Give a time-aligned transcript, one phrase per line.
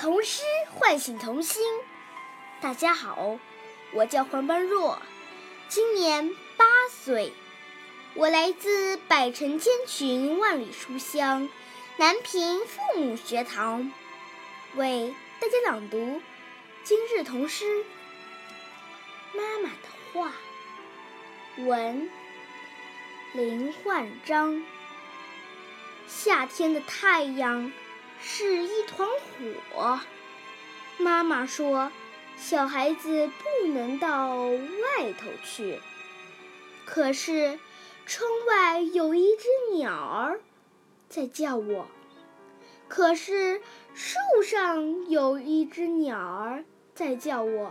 [0.00, 0.42] 童诗
[0.72, 1.62] 唤醒童心。
[2.58, 3.38] 大家好，
[3.92, 4.98] 我叫黄般若，
[5.68, 7.34] 今年八岁，
[8.14, 11.50] 我来自百城千群万里书香
[11.98, 13.92] 南平父母学堂，
[14.74, 16.22] 为大家朗读
[16.82, 17.66] 今日童诗
[19.34, 20.32] 《妈妈的话》。
[21.66, 22.08] 文
[23.34, 24.64] 林焕章。
[26.08, 27.70] 夏天的太阳。
[28.22, 30.00] 是一团火。
[30.98, 31.90] 妈妈说
[32.36, 35.80] ：“小孩子不能到外头去。”
[36.84, 37.58] 可是，
[38.04, 40.40] 窗外有一只鸟儿
[41.08, 41.86] 在叫我；
[42.88, 43.62] 可是，
[43.94, 47.70] 树上有一只鸟儿在叫我；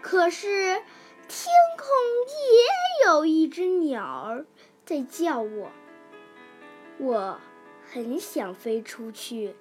[0.00, 0.82] 可是，
[1.28, 1.86] 天空
[2.26, 4.46] 也有一只鸟儿
[4.84, 5.70] 在叫我。
[6.98, 7.40] 我。
[7.92, 9.56] 很想飞出去，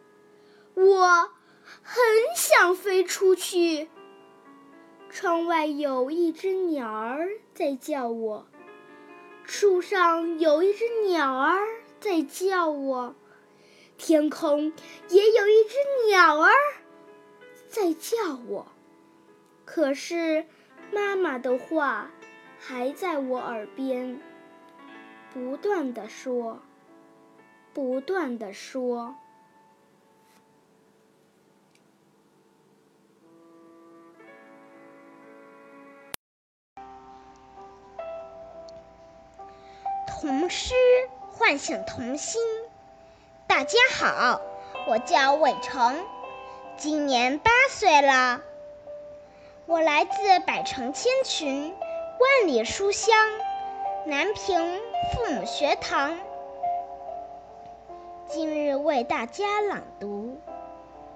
[0.75, 1.31] 我
[1.81, 1.95] 很
[2.35, 3.89] 想飞出去。
[5.09, 8.45] 窗外有一只鸟儿在叫我，
[9.43, 11.59] 树上有一只鸟儿
[11.99, 13.15] 在叫我，
[13.97, 14.73] 天空
[15.09, 15.75] 也有一只
[16.07, 16.51] 鸟儿
[17.67, 18.67] 在叫我。
[19.65, 20.45] 可是，
[20.91, 22.11] 妈妈的话
[22.59, 24.21] 还在我耳边，
[25.33, 26.61] 不断的说。
[27.73, 29.15] 不断的说
[40.07, 40.73] ：“童诗
[41.29, 42.41] 唤醒童心。”
[43.47, 44.41] 大家好，
[44.87, 46.05] 我叫伟成，
[46.77, 48.41] 今年八岁了。
[49.65, 51.73] 我来自百城千群、
[52.19, 53.15] 万里书香
[54.05, 54.79] 南平
[55.13, 56.17] 父母学堂。
[58.31, 60.39] 今日为大家朗读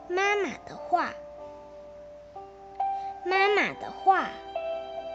[0.07, 1.13] 妈妈的话。
[3.23, 4.29] 妈妈的话，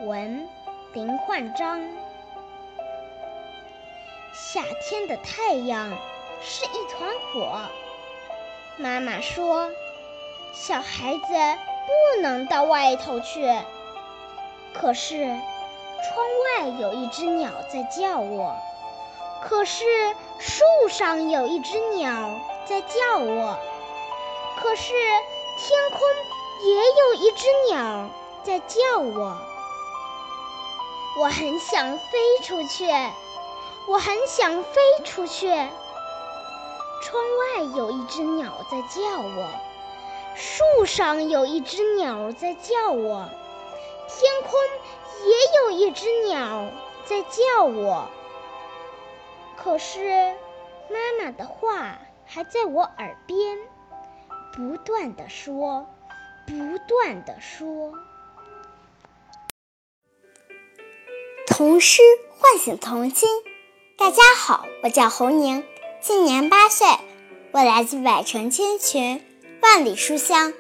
[0.03, 0.49] 文
[0.93, 1.83] 林焕章。
[4.33, 5.91] 夏天的太阳
[6.41, 7.63] 是一团火。
[8.77, 9.69] 妈妈说，
[10.55, 11.25] 小孩子
[12.15, 13.45] 不能到外头去。
[14.73, 16.25] 可是，窗
[16.63, 18.57] 外有一只鸟在叫我。
[19.43, 19.85] 可是。
[20.41, 23.59] 树上有一只鸟在叫我，
[24.63, 24.93] 可是
[25.59, 26.01] 天空
[26.65, 28.09] 也有一只鸟
[28.45, 29.37] 在叫我。
[31.19, 32.87] 我很想飞出去，
[33.89, 35.49] 我很想飞出去。
[35.49, 37.21] 窗
[37.57, 39.49] 外有一只鸟在叫我，
[40.37, 43.29] 树上有一只鸟在叫我，
[44.07, 44.53] 天空
[45.27, 46.71] 也有一只鸟
[47.07, 48.09] 在叫我。
[49.61, 49.99] 可是，
[50.89, 53.59] 妈妈的话还在我耳边，
[54.53, 55.85] 不断的说，
[56.47, 56.55] 不
[56.87, 57.93] 断的说。
[61.47, 62.01] 童诗
[62.39, 63.29] 唤醒童心。
[63.99, 65.65] 大家好，我叫侯宁，
[66.01, 66.87] 今年八岁，
[67.51, 69.23] 我来自百城千群、
[69.61, 70.55] 万里书香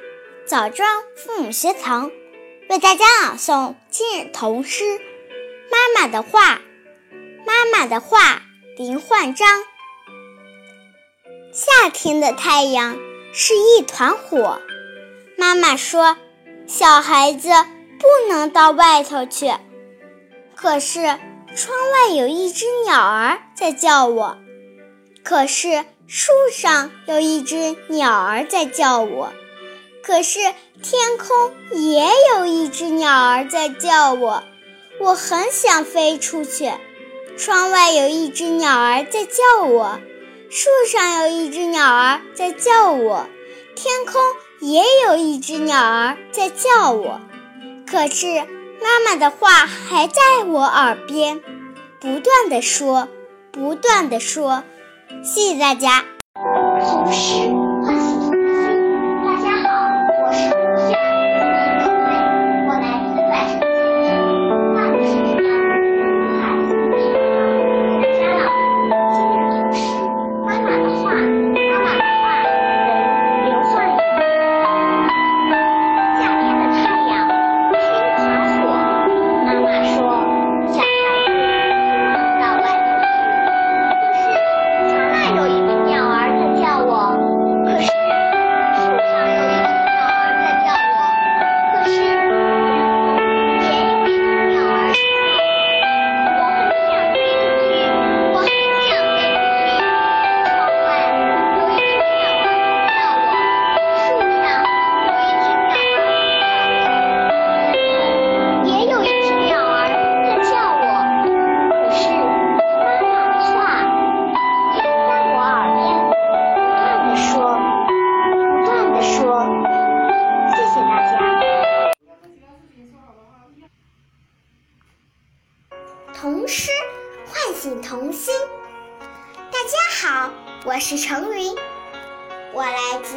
[0.44, 2.10] 枣庄父母学堂，
[2.68, 4.84] 为大家朗诵今日童诗
[5.70, 6.56] 《妈妈的话》。
[7.46, 8.42] 妈妈的话。
[8.78, 9.64] 林焕章。
[11.52, 12.96] 夏天的太阳
[13.32, 14.60] 是一团火。
[15.36, 16.16] 妈妈说，
[16.68, 17.48] 小孩子
[17.98, 19.52] 不能到外头去。
[20.54, 24.38] 可是窗外有一只鸟儿在叫我，
[25.24, 29.32] 可是树上有一只鸟儿在叫我，
[30.04, 34.44] 可是天空也有一只鸟儿在叫我。
[35.00, 36.70] 我很想飞出去。
[37.38, 40.00] 窗外有一只鸟儿在叫我，
[40.50, 43.28] 树上有一只鸟儿在叫我，
[43.76, 44.20] 天空
[44.58, 47.20] 也有一只鸟儿在叫我。
[47.86, 48.26] 可是
[48.82, 51.40] 妈妈的话还在我耳边，
[52.00, 53.08] 不断的说，
[53.52, 54.64] 不断的说。
[55.22, 56.04] 谢谢大家。
[56.34, 57.57] 故事。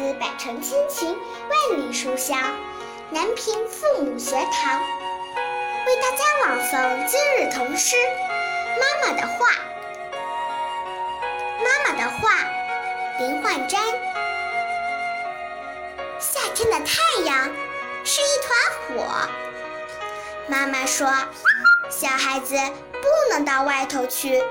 [0.02, 1.16] 来自百城千群、
[1.48, 2.36] 万里书香
[3.10, 4.80] 南平父母学堂，
[5.86, 7.94] 为大家朗诵今日童诗
[8.80, 9.46] 《妈妈的话》。
[11.62, 12.30] 妈妈的话，
[13.20, 13.78] 林焕瞻。
[16.18, 17.48] 夏天的太阳
[18.04, 19.28] 是一团火，
[20.48, 21.08] 妈妈说，
[21.90, 22.56] 小孩子
[22.90, 24.42] 不能到外头去。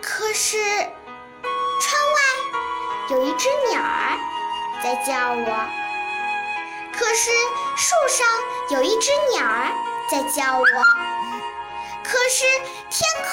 [0.00, 0.56] 可是，
[3.08, 4.18] 有一只鸟儿
[4.82, 5.66] 在叫我。
[6.92, 7.30] 可是，
[7.76, 8.26] 树上
[8.70, 9.70] 有一只鸟儿
[10.10, 10.64] 在叫我。
[12.02, 12.44] 可是，
[12.90, 13.30] 天空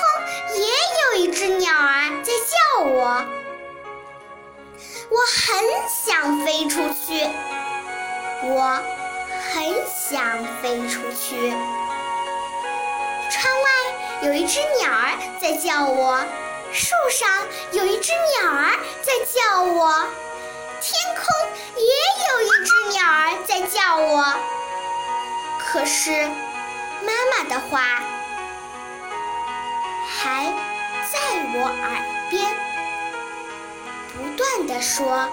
[0.59, 0.67] 也
[1.05, 3.25] 有一只鸟儿在叫我。
[5.09, 7.27] 我很想飞出去，
[8.43, 8.79] 我
[9.53, 11.49] 很想飞出去。
[13.31, 13.67] 窗外
[14.21, 16.23] 有一只鸟儿在叫我。
[16.73, 17.29] 树上
[17.71, 18.11] 有一只
[18.41, 20.07] 鸟儿在叫我，
[20.81, 21.23] 天空
[21.77, 21.83] 也
[22.29, 24.25] 有一只鸟儿在叫我。
[25.59, 26.11] 可是，
[27.05, 28.01] 妈妈的话
[30.07, 30.51] 还
[31.11, 31.19] 在
[31.53, 32.55] 我耳边，
[34.13, 35.29] 不断的说，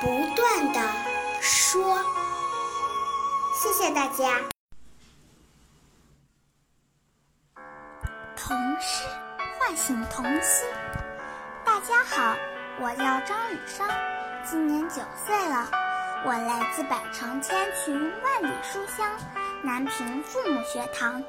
[0.00, 0.80] 不断的
[1.40, 2.04] 说。
[3.62, 4.40] 谢谢大家。
[8.36, 9.25] 童诗。
[9.58, 10.68] 唤醒童心。
[11.64, 12.36] 大家好，
[12.78, 13.88] 我叫张雨生，
[14.44, 15.68] 今年九岁了。
[16.24, 19.10] 我来自百城千群、万里书香
[19.62, 21.22] 南平父母学堂，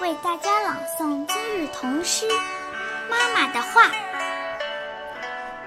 [0.00, 2.26] 为大家朗诵今日童诗
[3.08, 3.82] 《妈妈的话》。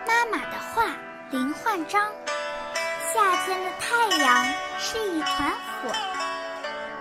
[0.07, 0.83] 妈妈的话，
[1.31, 2.09] 林焕章。
[3.13, 4.45] 夏天的太阳
[4.77, 5.51] 是一团
[5.81, 5.91] 火。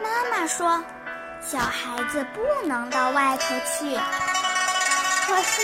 [0.02, 0.82] 妈妈说，
[1.40, 3.98] 小孩子不能到外头去。
[5.28, 5.62] 可是，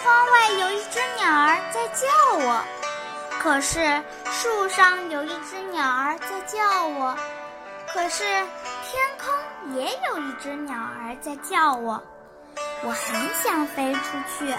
[0.00, 2.06] 窗外有一只鸟儿在叫
[2.38, 2.62] 我；
[3.40, 4.00] 可是，
[4.30, 7.12] 树上有一只鸟儿在叫我；
[7.92, 12.00] 可是，天空也有一只鸟儿在叫我。
[12.84, 14.00] 我很想飞出
[14.38, 14.54] 去，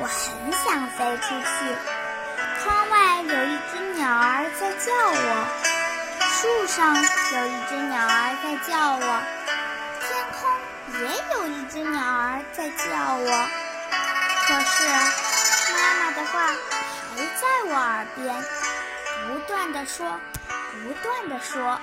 [0.00, 1.76] 我很想飞出去。
[2.60, 5.46] 窗外有一只鸟儿在叫我，
[6.32, 9.22] 树上有一只鸟儿在叫我，
[10.02, 10.50] 天空
[11.00, 13.67] 也有一只鸟儿在叫我。
[14.48, 14.88] 可是，
[15.74, 18.42] 妈妈的话还在我耳边，
[19.28, 20.18] 不断的说，
[20.72, 21.78] 不断的说。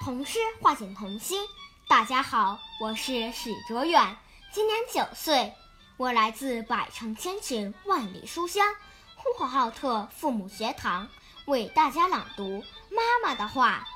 [0.00, 1.46] 童诗唤醒童心。
[1.86, 4.16] 大家好，我是史卓远，
[4.50, 5.54] 今年九岁，
[5.96, 8.74] 我来自百城千群万里书香
[9.14, 11.08] 呼和浩特父母学堂，
[11.44, 13.86] 为大家朗读妈妈的话。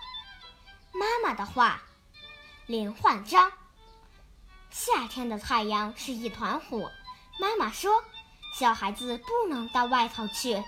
[0.92, 1.82] 妈妈的话，
[2.66, 3.50] 林焕章。
[4.70, 6.90] 夏天的太阳是一团火，
[7.38, 7.90] 妈妈说，
[8.58, 10.62] 小孩子不能到外头去。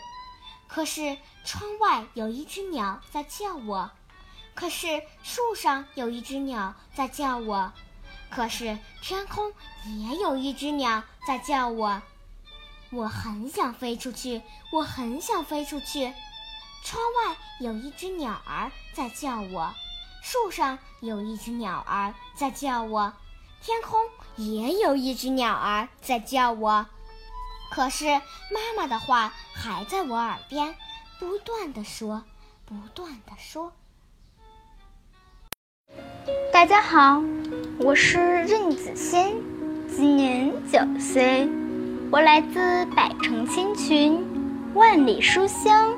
[0.68, 3.90] 可是窗外有一只鸟在叫我，
[4.54, 7.72] 可是树上有一只鸟在叫我，
[8.30, 9.52] 可是天空
[9.84, 12.02] 也有一只鸟在叫我。
[12.90, 14.42] 我很想飞出去，
[14.72, 16.12] 我很想飞出去。
[16.84, 19.72] 窗外有一只鸟儿在叫我，
[20.22, 23.12] 树上有一只鸟儿在叫我。
[23.64, 24.00] 天空
[24.34, 26.84] 也有一只鸟儿在叫我，
[27.70, 30.74] 可是妈妈的话还在我耳边，
[31.20, 32.24] 不断的说，
[32.64, 33.72] 不断的说。
[36.52, 37.22] 大家好，
[37.78, 39.40] 我是任子欣，
[39.88, 41.48] 今年九岁，
[42.10, 44.26] 我来自百城千群，
[44.74, 45.94] 万里书香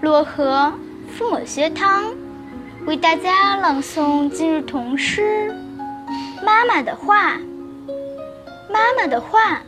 [0.00, 0.72] 漯河
[1.14, 2.14] 父母学堂，
[2.86, 5.54] 为大家朗诵今日童诗。
[6.46, 7.40] 妈妈的话，
[8.70, 9.60] 妈妈的话，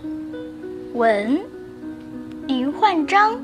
[0.95, 1.41] 文
[2.47, 3.35] 林焕章。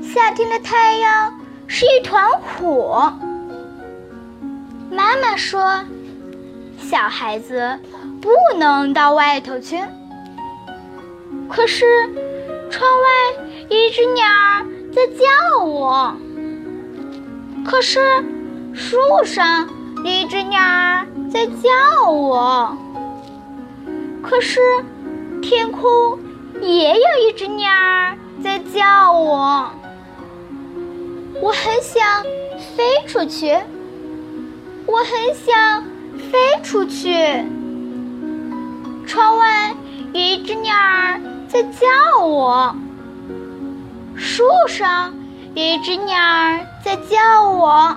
[0.00, 1.34] 夏天的太阳
[1.66, 3.12] 是一团火。
[4.88, 5.84] 妈妈说，
[6.78, 7.76] 小孩子
[8.22, 9.80] 不能到外头去。
[11.48, 11.84] 可是，
[12.70, 13.08] 窗外
[13.68, 16.14] 一只鸟儿在叫我。
[17.64, 17.98] 可是，
[18.72, 19.68] 树上。
[20.04, 22.76] 一只鸟儿在叫我，
[24.22, 24.60] 可是
[25.42, 26.18] 天空
[26.60, 29.70] 也有一只鸟儿在叫我。
[31.40, 32.22] 我很想
[32.76, 33.56] 飞出去，
[34.86, 35.84] 我很想
[36.30, 37.14] 飞出去。
[39.06, 39.74] 窗外
[40.12, 42.74] 有一只鸟儿在叫我，
[44.16, 45.14] 树上
[45.54, 47.96] 有一只鸟儿在叫我。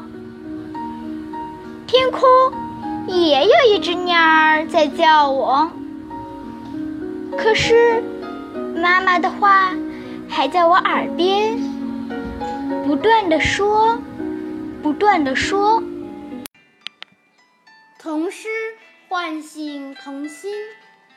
[1.88, 2.22] 天空
[3.08, 5.72] 也有一只鸟儿在叫我。
[7.38, 8.02] 可是，
[8.76, 9.76] 妈妈的话
[10.30, 11.58] 还在我耳边
[12.86, 13.98] 不断的说，
[14.84, 15.84] 不断的说。
[17.98, 18.48] 童诗
[19.08, 20.54] 唤醒童心。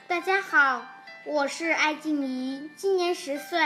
[0.07, 0.83] 大家好，
[1.25, 3.59] 我是艾静怡，今年十岁，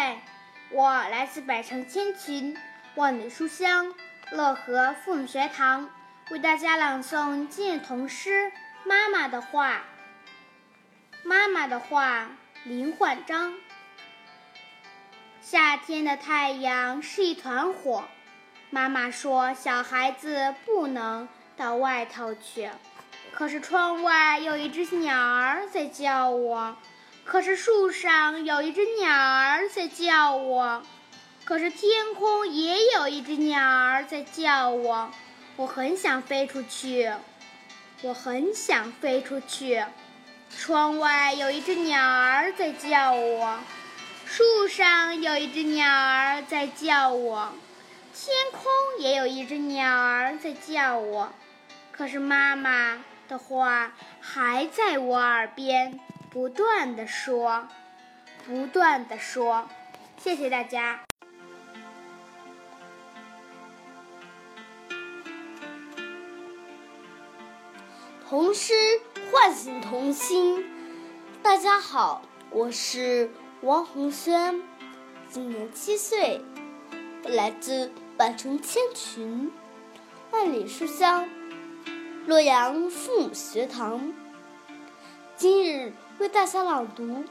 [0.70, 2.56] 我来自百城千群、
[2.94, 3.92] 万里书香
[4.30, 5.88] 乐和父母学堂，
[6.30, 8.28] 为大家朗诵今日童诗
[8.84, 9.76] 《妈妈的话》。
[11.22, 12.28] 妈妈的话。
[12.64, 13.54] 林焕章。
[15.40, 18.04] 夏天的太阳是一团火，
[18.68, 22.68] 妈妈说小孩子不能到外头去。
[23.32, 26.76] 可是窗外有一只鸟儿在叫我，
[27.24, 30.82] 可是树上有一只鸟儿在叫我，
[31.44, 35.10] 可是天空也有一只鸟儿在叫我。
[35.58, 37.12] 我很想飞出去，
[38.02, 39.84] 我很想飞出去。
[40.56, 43.58] 窗外有一只鸟儿在叫我，
[44.24, 47.52] 树上有一只鸟儿在叫我，
[48.14, 51.32] 天空也有一只鸟儿在叫我。
[51.90, 55.98] 可是妈妈的话还在我耳边
[56.30, 57.66] 不断的说，
[58.46, 59.68] 不断的说。
[60.22, 61.07] 谢谢大家。
[68.28, 68.74] 童诗。
[69.32, 70.62] 唤醒童心。
[71.42, 72.20] 大家好，
[72.50, 73.30] 我是
[73.62, 74.62] 王红轩，
[75.30, 76.44] 今年七岁，
[77.24, 79.50] 来自百城千群、
[80.30, 81.26] 万里书香
[82.26, 84.12] 洛阳父母学堂。
[85.34, 87.04] 今日为大家朗读《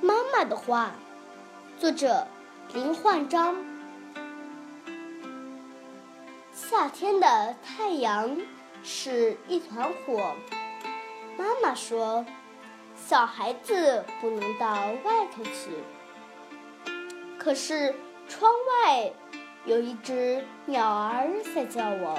[0.00, 0.92] 妈妈的话》，
[1.80, 2.26] 作者
[2.72, 3.56] 林焕章。
[6.54, 8.34] 夏天的太阳。
[8.90, 10.34] 是一团火。
[11.36, 12.24] 妈妈说
[12.96, 14.66] ：“小孩子不能到
[15.04, 15.68] 外头去。”
[17.38, 17.94] 可是
[18.26, 19.12] 窗外
[19.66, 22.18] 有一只鸟儿在叫我。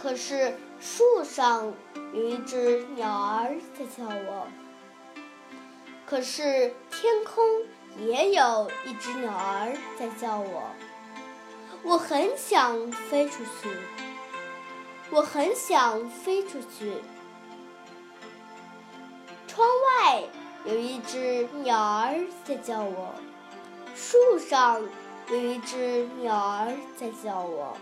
[0.00, 1.74] 可是树上
[2.14, 4.46] 有一只鸟儿在叫我。
[6.06, 7.44] 可是天空
[7.98, 10.62] 也有一只鸟儿在叫我。
[11.82, 14.07] 我很想飞出去。
[15.10, 16.92] 我很想飞出去。
[19.46, 20.22] 窗外
[20.64, 23.14] 有一只鸟儿在叫我，
[23.94, 24.80] 树上
[25.30, 27.76] 有一只鸟儿在叫我，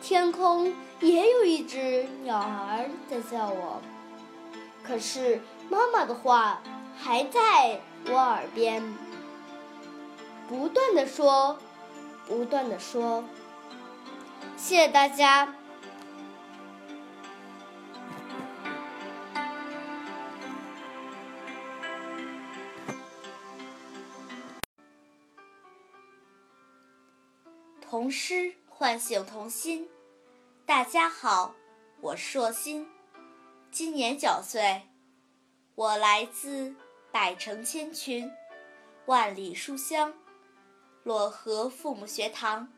[0.00, 3.82] 天空也有一只鸟儿在叫我。
[4.82, 6.62] 可是妈妈的话
[6.96, 8.82] 还在我耳边，
[10.48, 11.58] 不断的说，
[12.26, 13.24] 不断的说。
[14.56, 15.54] 谢谢大家。
[27.92, 29.86] 童诗唤醒童心。
[30.64, 31.54] 大家好，
[32.00, 32.88] 我是硕心，
[33.70, 34.88] 今年九岁，
[35.74, 36.74] 我来自
[37.10, 38.32] 百城千群、
[39.04, 40.14] 万里书香
[41.04, 42.72] 漯河父母学堂，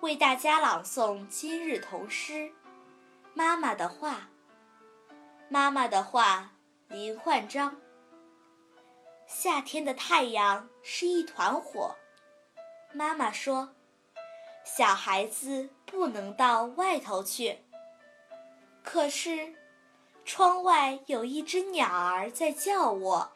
[0.00, 2.32] 为大家朗诵今日童诗
[3.32, 4.28] 《妈妈的话》。
[5.48, 6.52] 妈妈的话，
[6.88, 7.80] 林焕章。
[9.26, 11.96] 夏天的太阳是一团火，
[12.92, 13.70] 妈妈说。
[14.76, 17.58] 小孩子不能到外头去。
[18.84, 19.54] 可是，
[20.24, 23.32] 窗外有一只鸟儿在叫我。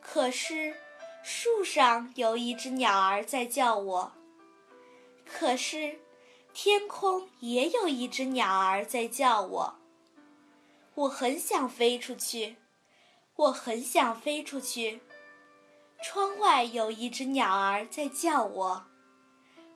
[0.00, 0.74] 可是，
[1.22, 4.12] 树上有一只鸟儿在叫我。
[5.24, 5.98] 可是，
[6.52, 9.74] 天空也有一只鸟儿在叫我。
[10.94, 12.56] 我很想飞出去，
[13.36, 15.00] 我很想飞出去。
[16.02, 18.86] 窗外有一只鸟儿在叫我。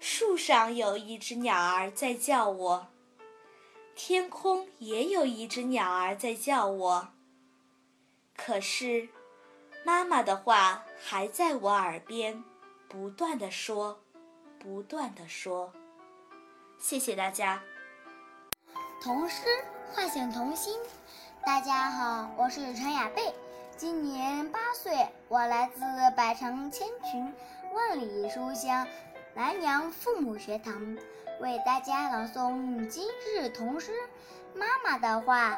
[0.00, 2.88] 树上有一只鸟儿在叫我，
[3.94, 7.08] 天空也有一只鸟儿在叫我。
[8.34, 9.10] 可是，
[9.84, 12.42] 妈妈的话还在我耳边
[12.88, 14.00] 不断的说，
[14.58, 15.70] 不断的说。
[16.78, 17.62] 谢谢大家。
[19.02, 19.44] 童诗
[19.92, 20.80] 唤醒童心。
[21.44, 23.34] 大家好，我是陈雅贝，
[23.76, 25.80] 今年八岁，我来自
[26.16, 27.34] 百城千群，
[27.74, 28.86] 万里书香。
[29.40, 30.98] 南阳父母学堂
[31.40, 33.90] 为大家朗诵今日童诗
[34.58, 35.52] 《妈妈的话》，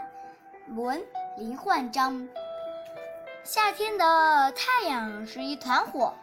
[0.77, 1.03] 文
[1.37, 2.29] 林焕章。
[3.43, 6.15] 夏天的太阳是一团火，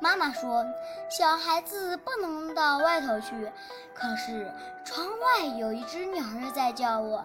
[0.00, 0.64] 妈妈说
[1.10, 3.50] ：“小孩子不能到外头去。”
[3.94, 4.48] 可是
[4.84, 7.24] 窗外有一只鸟儿在叫我，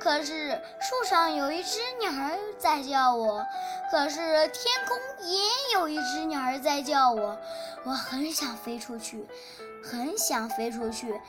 [0.00, 3.44] 可是树上有一只鸟儿在叫我，
[3.90, 4.96] 可是天空
[5.28, 5.38] 也
[5.74, 7.36] 有一只鸟儿在叫我。
[7.84, 9.28] 我很想飞出去，
[9.84, 11.20] 很想飞出去。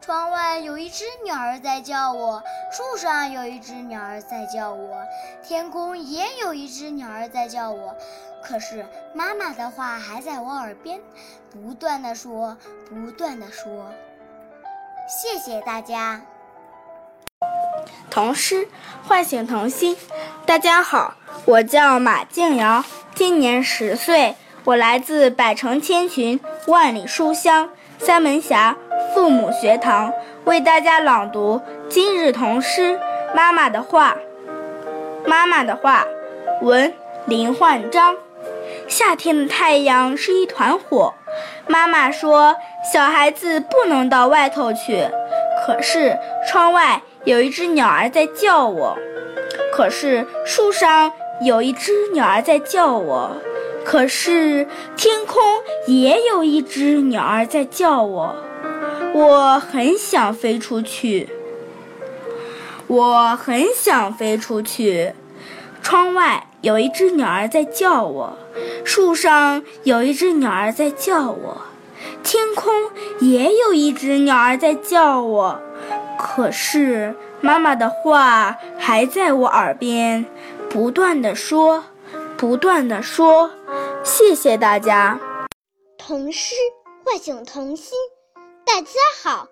[0.00, 5.02] 窗外有一只鸟儿在叫我，树上有一只鸟儿在叫我，
[5.42, 7.96] 天空也有一只鸟儿在叫我。
[8.46, 8.84] 可是
[9.14, 11.00] 妈妈的话还在我耳边，
[11.50, 12.56] 不断的说，
[12.88, 13.90] 不断的说。
[15.08, 16.20] 谢谢大家。
[18.10, 18.68] 童诗
[19.08, 19.96] 唤醒童心。
[20.44, 21.14] 大家好，
[21.46, 22.84] 我叫马静瑶，
[23.14, 28.76] 今年十岁，我来自百城千群，万里书香三门峡。
[29.14, 30.12] 父母学堂
[30.44, 32.98] 为大家朗读今日童诗
[33.34, 34.16] 《妈妈的话》。
[35.28, 36.04] 妈妈的话，
[36.60, 36.92] 文
[37.26, 38.16] 林焕章。
[38.86, 41.14] 夏天的太阳是一团火，
[41.66, 42.56] 妈妈说
[42.92, 45.08] 小孩子不能到外头去。
[45.66, 48.98] 可是窗外有一只鸟儿在叫我，
[49.72, 51.10] 可是树上
[51.40, 53.36] 有一只鸟儿在叫我，
[53.84, 55.42] 可是天空
[55.86, 58.36] 也有一只鸟儿在叫我。
[59.14, 61.30] 我很想飞出去，
[62.86, 65.14] 我很想飞出去。
[65.80, 68.38] 窗外有一只鸟儿在叫我，
[68.84, 71.62] 树上有一只鸟儿在叫我，
[72.22, 72.72] 天空
[73.20, 75.60] 也有一只鸟儿在叫我。
[76.18, 80.24] 可是妈妈的话还在我耳边，
[80.70, 81.84] 不断的说，
[82.36, 83.50] 不断的说。
[84.02, 85.18] 谢谢大家。
[85.98, 86.54] 童诗
[87.04, 87.96] 唤醒童心。
[88.66, 88.90] 大家
[89.22, 89.48] 好，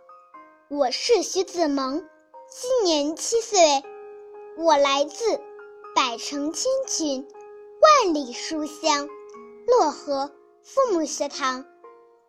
[0.69, 2.03] 我是徐子萌，
[2.51, 3.83] 今年七岁，
[4.57, 5.39] 我来自
[5.95, 7.27] 百城千群、
[7.83, 9.09] 万里书香
[9.67, 10.31] 漯河
[10.63, 11.67] 父母学堂，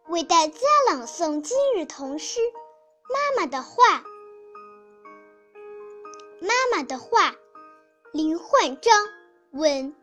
[0.07, 2.39] 为大家朗诵今日童诗
[3.13, 3.99] 《妈妈的话》。
[6.41, 7.35] 妈妈的话，
[8.11, 8.91] 林焕章
[9.51, 9.93] 问：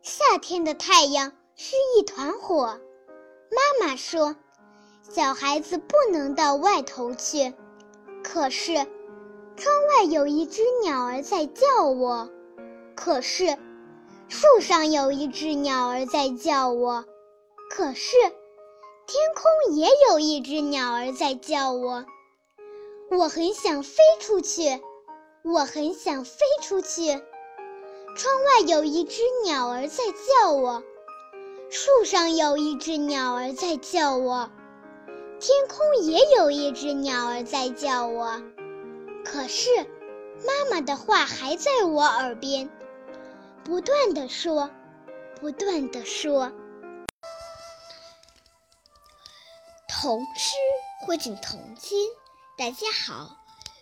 [0.00, 2.80] 夏天的太阳是一团火，
[3.50, 4.36] 妈妈说。
[5.02, 7.52] 小孩子不能到外头去，
[8.24, 12.30] 可是窗外有一只鸟儿在叫我，
[12.96, 13.56] 可是
[14.28, 17.04] 树上有一只鸟儿在叫我，
[17.70, 18.16] 可是
[19.06, 22.04] 天空也有一只鸟儿在叫我。
[23.10, 24.80] 我很想飞出去，
[25.44, 27.22] 我很想飞出去。
[28.16, 30.04] 窗外有一只鸟儿在
[30.42, 30.82] 叫我，
[31.70, 34.50] 树上有一只鸟儿在叫我。
[35.38, 38.42] 天空也有一只鸟儿在叫我，
[39.24, 39.70] 可是
[40.44, 42.70] 妈妈的话还在我耳边，
[43.66, 44.70] 不断的说，
[45.40, 46.52] 不断的说。
[49.88, 50.54] 童诗
[51.00, 52.08] 唤醒童心。
[52.56, 53.36] 大家好，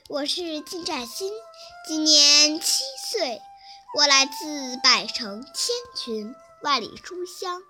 [0.09, 1.31] 我是金占新，
[1.87, 3.43] 今年七岁，
[3.95, 7.63] 我来自百城千群，万里书香。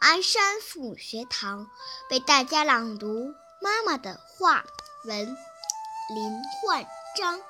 [0.00, 1.70] 鞍山父母学堂
[2.10, 4.64] 为大家朗读妈妈的话
[5.04, 5.36] 文
[6.12, 6.84] 林焕
[7.16, 7.40] 章。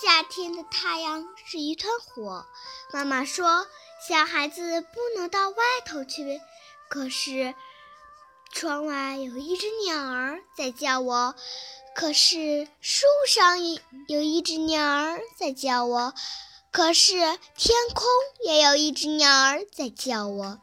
[0.00, 2.44] 夏天的太阳是一团火，
[2.92, 3.66] 妈妈说
[4.06, 6.40] 小孩子不能到外头去。
[6.88, 7.54] 可是
[8.52, 11.34] 窗外有一只鸟儿在叫我，
[11.94, 13.58] 可是树上
[14.08, 16.12] 有一只鸟儿在叫我，
[16.70, 17.12] 可是
[17.56, 18.04] 天空
[18.44, 20.60] 也有一只鸟儿在叫我。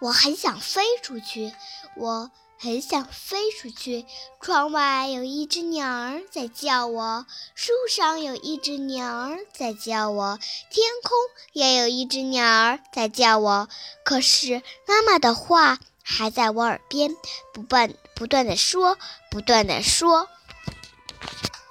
[0.00, 1.54] 我很想飞出去，
[1.96, 2.30] 我
[2.62, 4.04] 很想飞出去。
[4.38, 11.16] 窗外有一只鸟儿在叫我，树上有一只鸟儿在叫我，天空
[11.54, 13.66] 也有一只鸟儿在叫我。
[14.04, 17.16] 可是妈妈的话还在我耳边，
[17.54, 18.98] 不断不断的说，
[19.30, 20.28] 不断的说。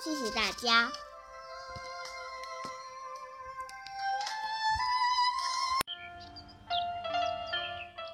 [0.04, 0.92] 谢谢大家。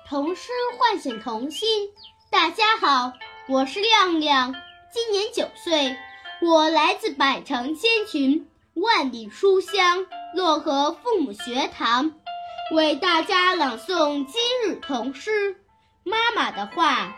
[0.09, 1.89] 童诗唤醒童心。
[2.35, 3.13] 大家好，
[3.47, 4.53] 我是亮亮，
[4.91, 5.95] 今年九岁，
[6.41, 12.11] 我来自百城千群、万里书香漯河父母学堂，
[12.73, 15.53] 为大家朗诵今日童诗
[16.03, 17.15] 《妈妈的话》。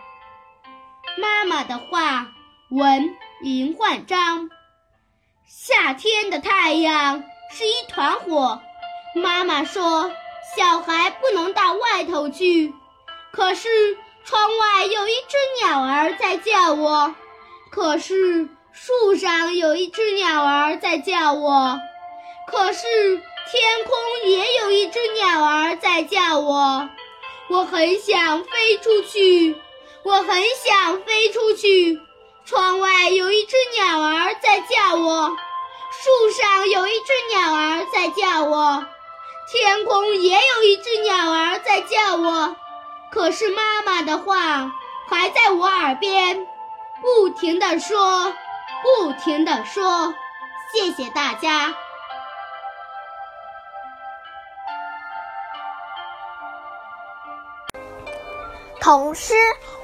[1.19, 2.27] 妈妈的话，
[2.69, 4.51] 文林焕章。
[5.47, 8.61] 夏天的太阳是一团火，
[9.15, 10.11] 妈妈说。
[10.55, 12.73] 小孩不能到外头去，
[13.31, 13.97] 可是
[14.27, 17.15] 窗外有一只鸟儿在叫我，
[17.71, 21.79] 可是树上有一只鸟儿在叫我，
[22.45, 22.83] 可是
[23.49, 26.89] 天空也有一只鸟儿在叫我。
[27.47, 29.55] 我很想飞出去，
[30.03, 31.97] 我很想飞出去。
[32.43, 38.85] 窗外有一只鸟儿在叫我，树上有一只鸟儿在叫我，
[39.49, 42.57] 天空也有一只鸟儿在叫我。
[43.09, 44.71] 可是妈妈的话
[45.09, 46.45] 还在我耳边，
[47.01, 48.33] 不停地说，
[48.83, 50.13] 不停地说。
[50.73, 51.73] 谢谢大家。
[58.81, 59.33] 童诗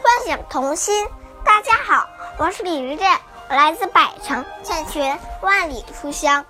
[0.02, 1.08] 唤醒童心。
[1.44, 2.08] 大家好，
[2.38, 3.08] 我是李玉振，
[3.50, 6.46] 我来自百城千群万里书香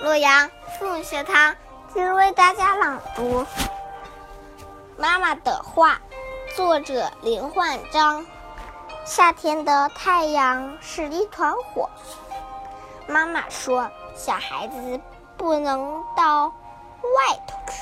[0.00, 1.56] 洛阳父母学堂，
[1.92, 3.42] 今日为大家朗读
[5.00, 6.00] 《妈妈的话》，
[6.56, 8.26] 作者林焕章。
[9.04, 11.88] 夏天的太阳是一团火。
[13.06, 15.00] 妈妈说，小孩子
[15.36, 16.52] 不能到外
[17.46, 17.80] 头去。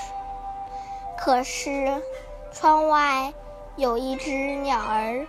[1.18, 2.02] 可是，
[2.52, 3.32] 窗外。
[3.76, 5.26] 有一只鸟儿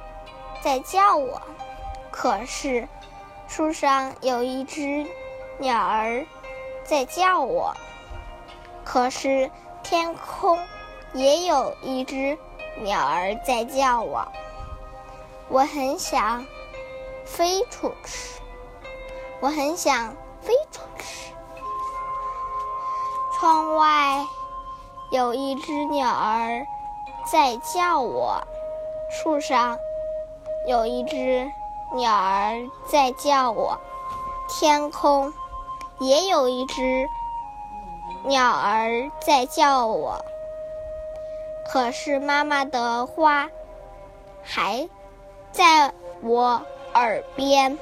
[0.61, 1.41] 在叫我，
[2.11, 2.87] 可是
[3.49, 5.05] 树上有一只
[5.57, 6.25] 鸟儿
[6.85, 7.75] 在叫我，
[8.85, 9.51] 可是
[9.83, 10.57] 天空
[11.13, 12.37] 也有一只
[12.81, 14.27] 鸟儿在叫我。
[15.49, 16.45] 我很想
[17.25, 18.41] 飞出去，
[19.39, 21.33] 我很想飞出去。
[23.39, 24.25] 窗外
[25.11, 26.65] 有一只鸟儿。
[27.29, 28.41] 在叫我，
[29.11, 29.77] 树上
[30.65, 31.51] 有一只
[31.93, 33.77] 鸟儿在叫我，
[34.47, 35.33] 天空
[35.99, 37.09] 也有一只
[38.23, 40.23] 鸟儿在叫我。
[41.69, 43.49] 可是妈妈的话
[44.43, 44.89] 还
[45.51, 47.77] 在我耳边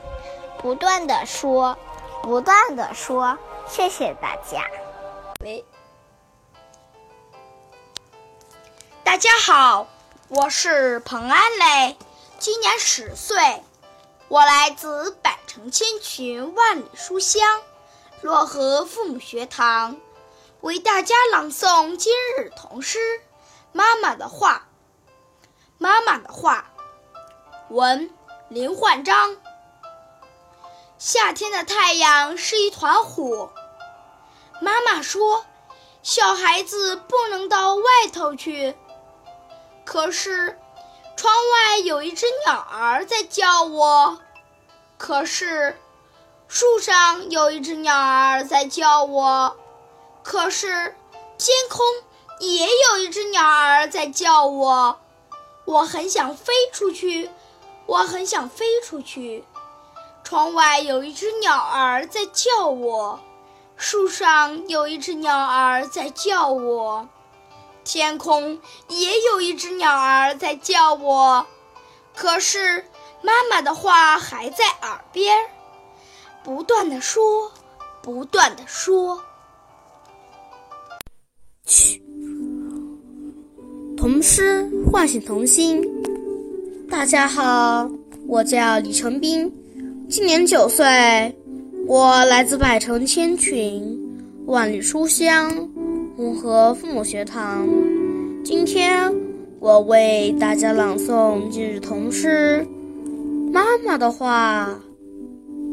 [0.58, 1.78] 不断的说，
[2.24, 3.38] 不断的说。
[3.68, 4.66] 谢谢大家。
[5.42, 5.64] 喂。
[9.04, 9.88] 大家好，
[10.30, 11.98] 我是彭安磊，
[12.40, 13.64] 今年十岁，
[14.28, 17.62] 我来自百城千群万里书香
[18.24, 19.98] 漯河父母学堂，
[20.62, 23.00] 为大家朗诵今日童诗
[23.76, 24.68] 《妈妈的话》。
[25.78, 26.72] 妈妈的话，
[27.68, 28.10] 文
[28.48, 29.36] 林焕章。
[30.98, 33.52] 夏天的太阳是一团火，
[34.62, 35.46] 妈妈说，
[36.02, 37.84] 小孩子不能到外
[38.14, 38.78] 头去。
[39.84, 40.58] 可是，
[41.18, 44.22] 窗外有一只鸟儿在叫我。
[44.98, 45.78] 可是，
[46.48, 49.58] 树上有一只鸟儿在叫我。
[50.24, 50.96] 可是，
[51.38, 51.86] 天空
[52.40, 55.00] 也有一只鸟儿在叫我。
[55.66, 57.30] 我很想飞出去，
[57.86, 59.44] 我很想飞出去。
[60.24, 63.20] 窗外有一只鸟儿在叫我，
[63.76, 67.08] 树上有一只鸟儿在叫我。
[67.84, 71.46] 天空也有一只鸟儿在叫我，
[72.16, 72.90] 可是
[73.22, 75.50] 妈妈的话还在耳边，
[76.44, 77.52] 不断的说，
[78.02, 79.24] 不断的说。
[81.66, 82.05] 嘘，
[83.98, 85.82] 童诗唤醒童心。
[86.90, 87.90] 大家好，
[88.28, 89.52] 我叫李成斌，
[90.08, 90.86] 今年九岁，
[91.88, 93.98] 我来自百城千群，
[94.46, 95.52] 万里书香。
[96.16, 97.68] 红河父母学堂，
[98.44, 99.14] 今天
[99.60, 102.66] 我为大家朗诵今日童诗
[103.52, 104.80] 《妈妈的话》，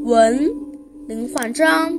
[0.04, 0.50] 文
[1.06, 1.92] 林焕章。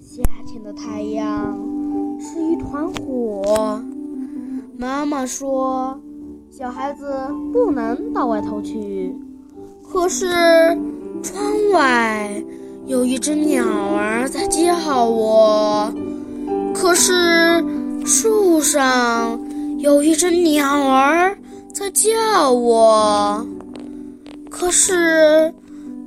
[0.00, 1.58] 夏天的太阳
[2.22, 3.82] 是一团火，
[4.78, 6.00] 妈妈说
[6.50, 7.12] 小孩子
[7.52, 9.12] 不能到外头去，
[9.82, 10.26] 可是
[11.22, 12.42] 窗外。
[12.84, 15.92] 有一只鸟儿在叫我，
[16.74, 17.64] 可是
[18.04, 19.38] 树上
[19.78, 21.38] 有一只鸟儿
[21.72, 23.46] 在叫我，
[24.50, 25.54] 可是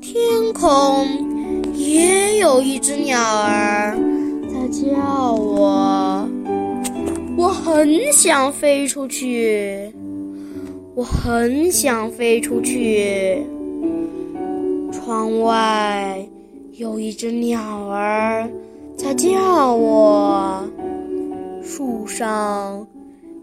[0.02, 0.20] 天
[0.54, 1.08] 空
[1.74, 3.98] 也有一只鸟儿
[4.76, 6.28] 叫我。
[7.38, 9.94] 我很想飞出去，
[10.96, 13.42] 我很想飞出去，
[14.92, 16.28] 窗外。
[16.74, 18.50] 有一只鸟儿
[18.98, 20.62] 在叫我，
[21.64, 22.86] 树上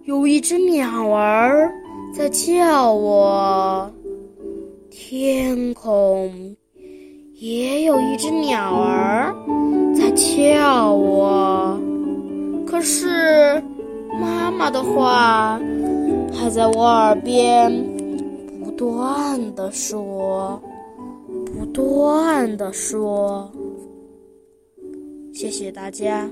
[0.04, 1.72] 有一只鸟儿
[2.14, 3.90] 在叫我，
[4.90, 6.54] 天空
[7.32, 9.34] 也有一只鸟儿
[9.94, 11.80] 在跳啊。
[12.66, 13.62] 可是
[14.20, 15.60] 妈妈的话
[16.32, 17.70] 还在我耳边
[18.64, 20.60] 不断的说。
[21.54, 23.50] 不断的说，
[25.32, 26.28] 谢谢大家。